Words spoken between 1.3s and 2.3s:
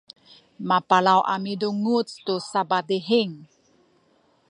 a milunguc